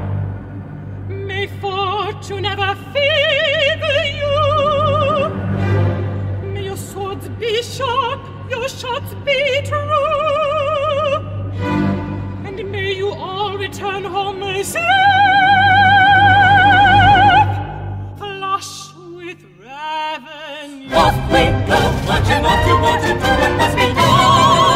May 2.30 2.40
never 2.40 2.62
ever 2.62 2.82
favor 2.94 4.04
you. 4.20 4.36
May 6.54 6.64
your 6.64 6.78
swords 6.78 7.28
be 7.28 7.62
sharp, 7.62 8.22
your 8.50 8.70
shots 8.70 9.14
be 9.26 9.62
true. 9.66 11.20
And 12.46 12.72
may 12.72 12.94
you 12.94 13.10
all 13.10 13.58
return 13.58 14.06
home 14.06 14.40
safe, 14.64 14.84
flush 18.18 18.94
with 19.18 19.44
revenue. 19.60 20.96
Off 20.96 21.16
we 21.30 21.44
go, 21.68 21.80
marching 22.08 22.46
off 22.46 22.64
to 22.66 22.74
war 22.84 22.98
to 23.04 23.12
do 23.20 23.32
what 23.42 23.52
must 23.58 23.76
be 23.76 23.94
done. 23.94 24.73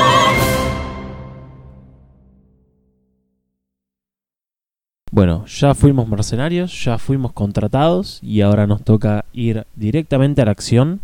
Bueno, 5.18 5.48
ya 5.48 5.74
fuimos 5.74 6.08
mercenarios, 6.08 6.84
ya 6.86 7.00
fuimos 7.00 7.32
contratados 7.32 8.20
y 8.22 8.42
ahora 8.42 8.68
nos 8.68 8.84
toca 8.84 9.26
ir 9.34 9.66
directamente 9.76 10.44
a 10.44 10.46
la 10.46 10.52
acción 10.52 11.00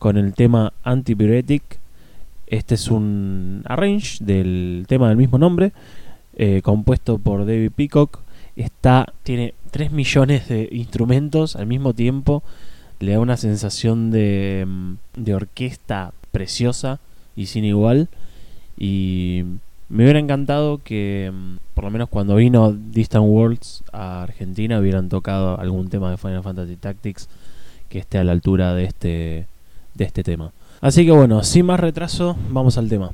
con 0.00 0.16
el 0.16 0.34
tema 0.34 0.72
Antipyretic. 0.82 1.62
Este 2.48 2.74
es 2.74 2.88
un 2.88 3.62
arrange 3.66 4.18
del 4.24 4.86
tema 4.88 5.06
del 5.06 5.18
mismo 5.18 5.38
nombre, 5.38 5.70
eh, 6.34 6.62
compuesto 6.64 7.18
por 7.18 7.46
David 7.46 7.70
Peacock. 7.70 8.18
Está, 8.56 9.12
tiene 9.22 9.54
3 9.70 9.92
millones 9.92 10.48
de 10.48 10.68
instrumentos 10.72 11.54
al 11.54 11.68
mismo 11.68 11.94
tiempo. 11.94 12.42
Le 12.98 13.12
da 13.12 13.20
una 13.20 13.36
sensación 13.36 14.10
de, 14.10 14.64
mm, 14.66 14.94
de 15.16 15.32
orquesta 15.32 16.12
preciosa 16.32 16.98
y 17.36 17.46
sin 17.46 17.64
igual. 17.64 18.08
Y 18.76 19.44
me 19.94 20.02
hubiera 20.02 20.18
encantado 20.18 20.80
que, 20.82 21.32
mm, 21.32 21.56
por 21.72 21.84
lo 21.84 21.90
menos 21.92 22.08
cuando 22.08 22.34
vino 22.34 22.72
Distant 22.72 23.24
Worlds 23.24 23.84
a 23.92 24.24
Argentina, 24.24 24.80
hubieran 24.80 25.08
tocado 25.08 25.58
algún 25.60 25.88
tema 25.88 26.10
de 26.10 26.16
Final 26.16 26.42
Fantasy 26.42 26.74
Tactics 26.74 27.28
que 27.88 28.00
esté 28.00 28.18
a 28.18 28.24
la 28.24 28.32
altura 28.32 28.74
de 28.74 28.84
este, 28.86 29.46
de 29.94 30.04
este 30.04 30.24
tema. 30.24 30.50
Así 30.80 31.06
que 31.06 31.12
bueno, 31.12 31.44
sin 31.44 31.66
más 31.66 31.78
retraso, 31.78 32.36
vamos 32.50 32.76
al 32.76 32.88
tema. 32.88 33.12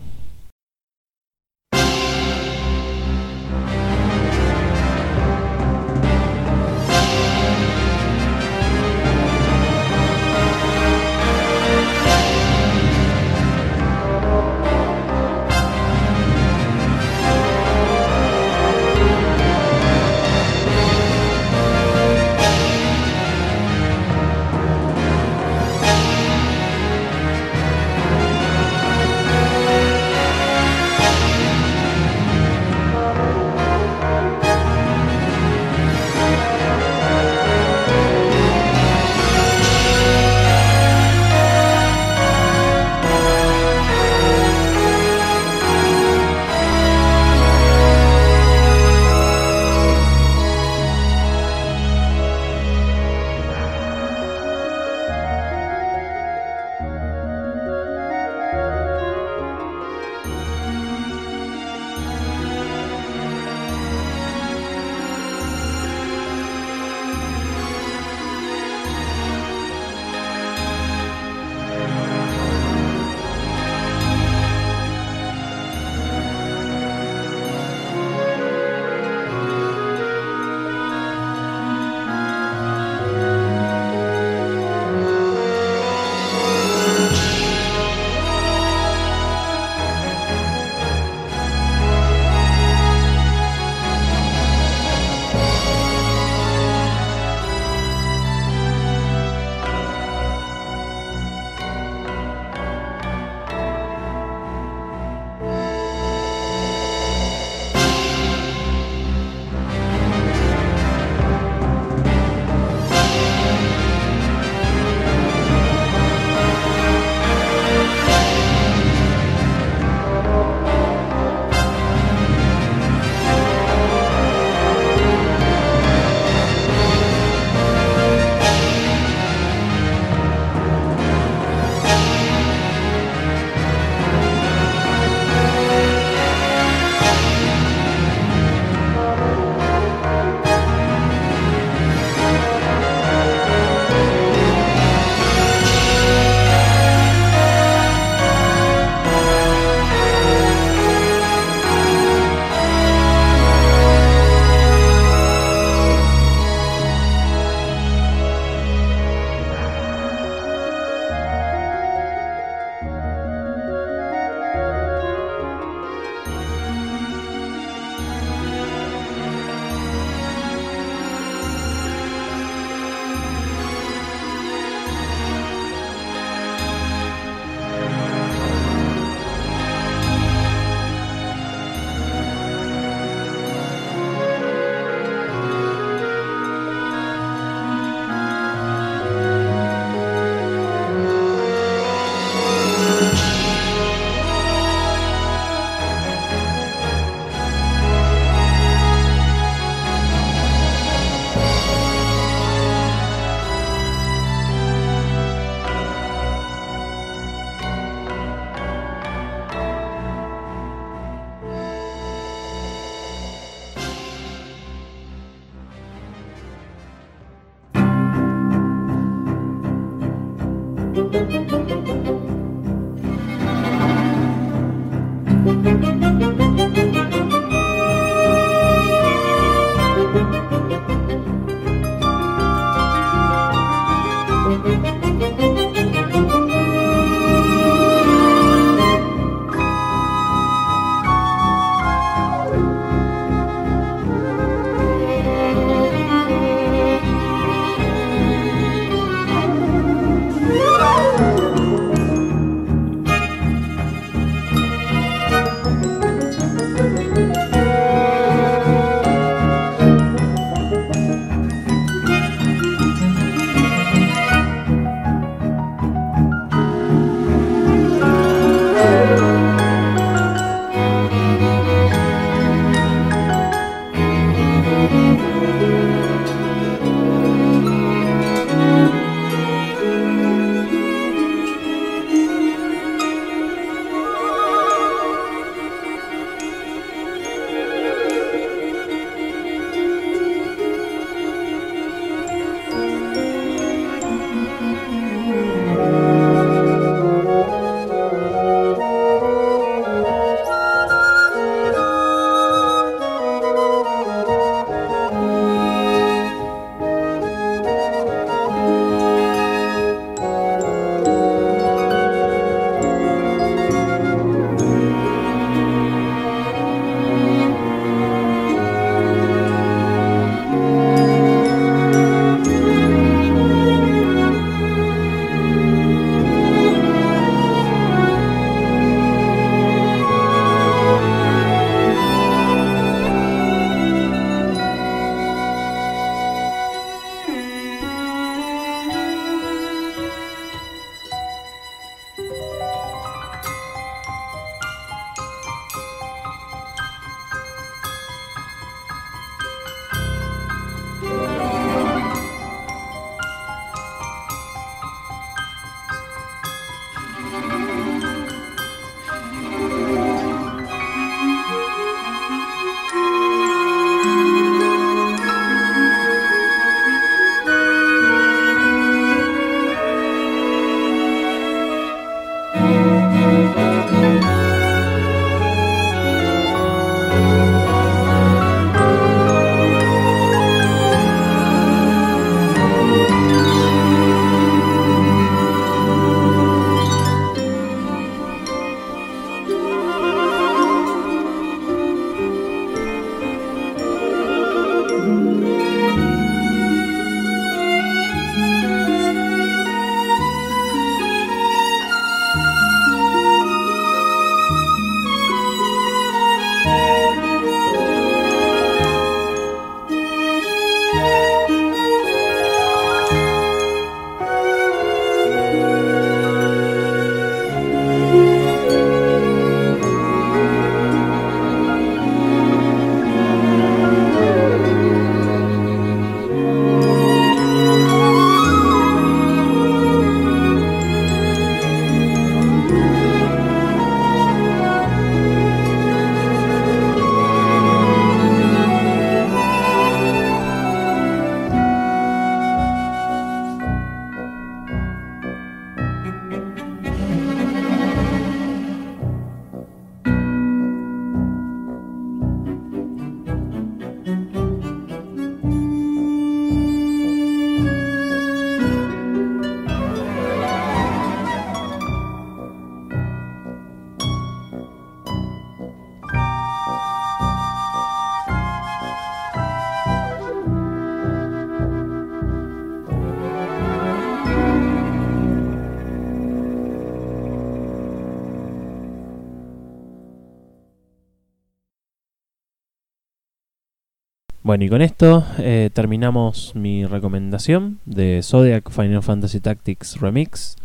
Bueno, 484.51 484.65
y 484.65 484.69
con 484.69 484.83
esto 484.83 485.25
eh, 485.39 485.71
terminamos 485.73 486.57
mi 486.57 486.85
recomendación 486.85 487.79
de 487.85 488.21
Zodiac 488.21 488.69
Final 488.69 489.01
Fantasy 489.01 489.39
Tactics 489.39 490.01
Remix. 490.01 490.57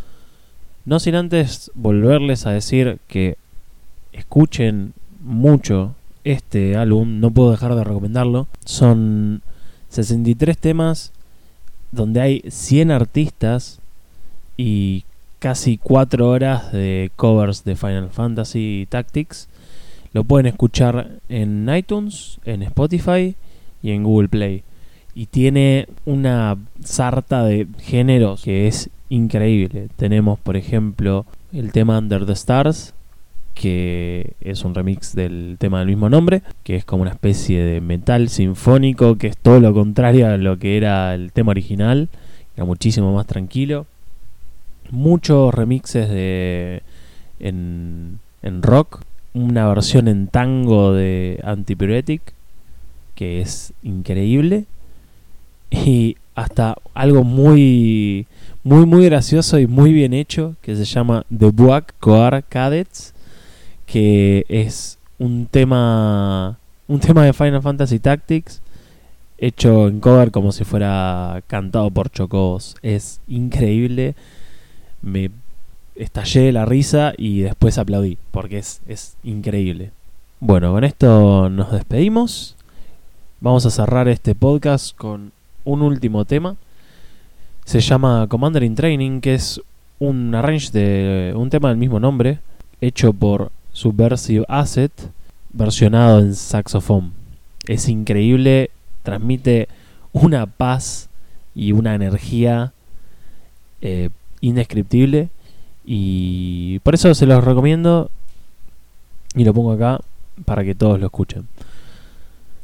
No 0.86 1.00
sin 1.00 1.14
antes 1.14 1.70
volverles 1.76 2.48
a 2.48 2.52
decir 2.52 2.98
que 3.08 3.38
escuchen 4.12 4.94
mucho 5.22 5.94
este 6.24 6.76
álbum, 6.76 7.20
no 7.20 7.30
puedo 7.30 7.52
dejar 7.52 7.76
de 7.76 7.84
recomendarlo. 7.84 8.48
Son 8.66 9.44
63 9.90 10.58
temas 10.58 11.12
donde 11.92 12.22
hay 12.22 12.44
100 12.48 12.90
artistas 12.90 13.82
y 14.58 15.04
casi 15.38 15.78
4 15.78 16.28
horas 16.28 16.72
de 16.72 17.12
covers 17.16 17.64
de 17.64 17.76
Final 17.76 18.10
Fantasy 18.10 18.88
Tactics. 18.90 19.48
Lo 20.12 20.24
pueden 20.24 20.48
escuchar 20.48 21.20
en 21.30 21.70
iTunes, 21.70 22.40
en 22.46 22.64
Spotify 22.64 23.36
y 23.86 23.92
en 23.92 24.04
Google 24.04 24.30
Play. 24.30 24.64
Y 25.14 25.28
tiene 25.28 25.88
una 26.06 26.58
sarta 26.84 27.46
de 27.46 27.68
géneros 27.80 28.44
que 28.44 28.68
es 28.68 28.90
increíble. 29.10 29.90
Tenemos, 29.96 30.40
por 30.40 30.58
ejemplo, 30.58 31.28
el 31.54 31.72
tema 31.72 32.00
Under 32.00 32.26
the 32.26 32.34
Stars, 32.34 32.96
que 33.54 34.34
es 34.42 34.66
un 34.66 34.74
remix 34.74 35.16
del 35.16 35.58
tema 35.60 35.80
del 35.80 35.90
mismo 35.90 36.10
nombre, 36.10 36.42
que 36.64 36.76
es 36.76 36.84
como 36.84 37.04
una 37.04 37.12
especie 37.12 37.64
de 37.64 37.80
metal 37.80 38.28
sinfónico, 38.30 39.18
que 39.18 39.28
es 39.28 39.38
todo 39.38 39.60
lo 39.60 39.72
contrario 39.72 40.28
a 40.28 40.38
lo 40.38 40.58
que 40.58 40.78
era 40.78 41.14
el 41.14 41.32
tema 41.32 41.52
original, 41.52 42.10
era 42.56 42.66
muchísimo 42.66 43.14
más 43.14 43.28
tranquilo. 43.28 43.86
Muchos 44.90 45.54
remixes 45.54 46.10
de 46.10 46.82
en, 47.40 48.20
en 48.42 48.64
rock, 48.64 49.02
una 49.36 49.68
versión 49.68 50.08
en 50.08 50.28
tango 50.28 50.94
de 50.94 51.40
Antipyretic 51.44 52.35
que 53.16 53.42
es 53.42 53.74
increíble. 53.84 54.66
Y 55.72 56.18
hasta 56.36 56.76
algo 56.94 57.24
muy 57.24 58.28
muy 58.64 58.86
muy 58.86 59.06
gracioso 59.06 59.58
y 59.58 59.68
muy 59.68 59.94
bien 59.94 60.14
hecho 60.14 60.56
que 60.62 60.76
se 60.76 60.86
llama 60.86 61.26
The 61.36 61.48
Buak 61.52 61.94
Coar 62.00 62.44
Cadets 62.44 63.14
que 63.86 64.46
es 64.50 65.00
un 65.18 65.48
tema 65.48 66.58
un 66.88 67.00
tema 67.00 67.24
de 67.24 67.34
Final 67.34 67.62
Fantasy 67.62 68.00
Tactics 68.00 68.62
hecho 69.38 69.88
en 69.88 70.00
cover 70.00 70.32
como 70.32 70.52
si 70.52 70.64
fuera 70.66 71.42
cantado 71.48 71.90
por 71.92 72.10
Chocos 72.10 72.76
es 72.82 73.22
increíble. 73.28 74.16
Me 75.02 75.30
estallé 75.96 76.52
la 76.52 76.66
risa 76.66 77.14
y 77.18 77.42
después 77.42 77.78
aplaudí 77.78 78.18
porque 78.32 78.58
es, 78.58 78.82
es 78.88 79.16
increíble. 79.24 79.92
Bueno 80.40 80.72
con 80.74 80.84
esto 80.84 81.50
nos 81.50 81.72
despedimos 81.72 82.55
vamos 83.40 83.66
a 83.66 83.70
cerrar 83.70 84.08
este 84.08 84.36
podcast 84.36 84.96
con 84.96 85.32
un 85.64 85.82
último 85.82 86.26
tema 86.26 86.56
se 87.66 87.82
llama 87.82 88.28
Commander 88.30 88.64
in 88.64 88.76
Training 88.76 89.22
que 89.22 89.34
es 89.34 89.60
un 90.00 90.36
arrange 90.36 90.72
de 90.72 91.34
un 91.36 91.50
tema 91.50 91.70
del 91.70 91.78
mismo 91.78 92.00
nombre 92.00 92.40
hecho 92.82 93.12
por 93.14 93.52
Subversive 93.74 94.46
Asset 94.48 94.92
versionado 95.52 96.20
en 96.20 96.36
saxofón. 96.36 97.14
Es 97.68 97.90
increíble, 97.90 98.70
transmite 99.04 99.68
una 100.14 100.46
paz 100.46 101.10
y 101.56 101.72
una 101.72 101.96
energía 101.96 102.74
eh, 103.82 104.10
indescriptible 104.42 105.30
y 105.86 106.80
por 106.80 106.94
eso 106.94 107.14
se 107.16 107.26
los 107.26 107.44
recomiendo 107.44 108.12
y 109.34 109.44
lo 109.44 109.54
pongo 109.54 109.72
acá 109.72 110.00
para 110.46 110.64
que 110.64 110.76
todos 110.76 111.00
lo 111.00 111.08
escuchen. 111.08 111.48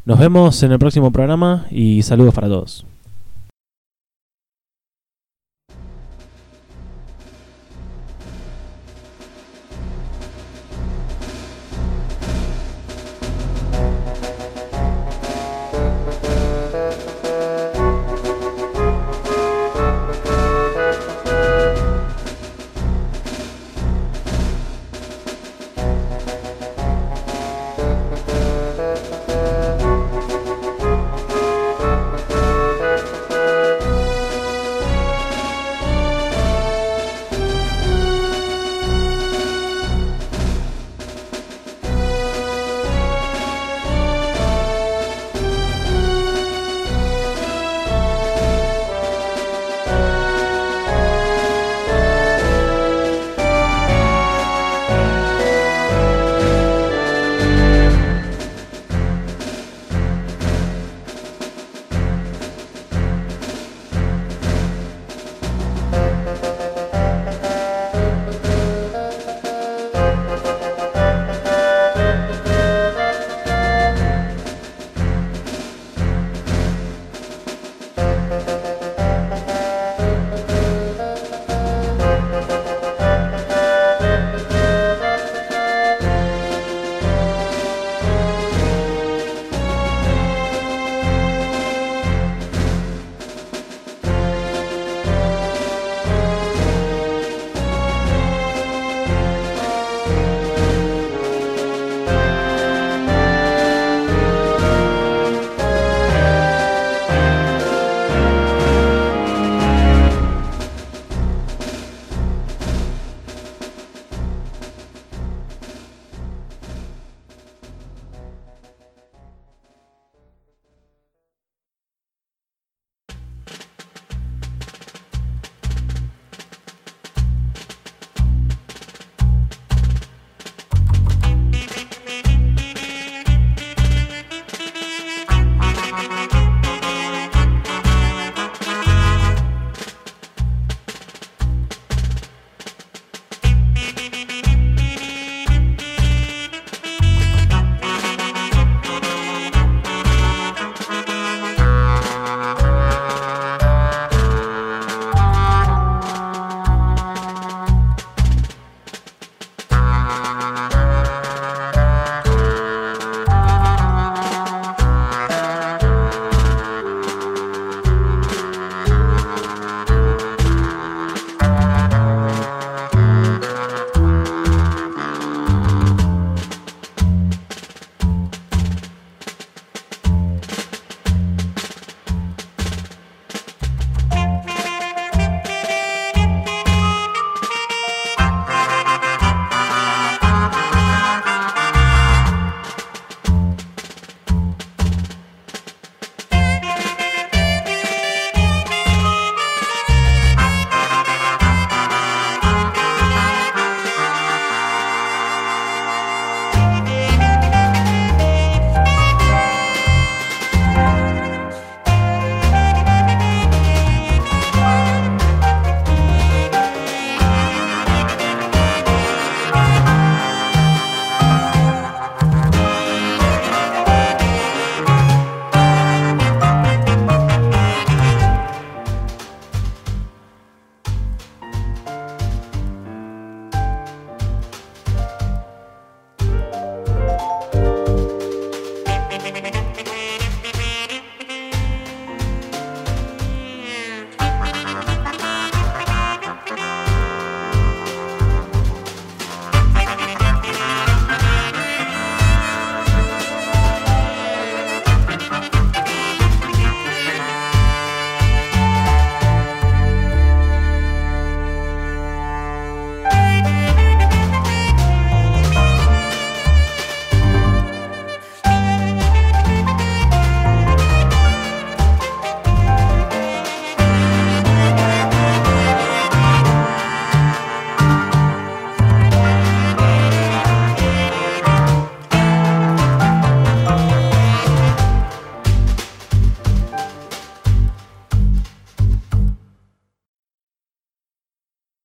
Nos 0.03 0.17
vemos 0.17 0.63
en 0.63 0.71
el 0.71 0.79
próximo 0.79 1.11
programa 1.11 1.67
y 1.69 2.01
saludos 2.01 2.33
para 2.33 2.47
todos. 2.47 2.87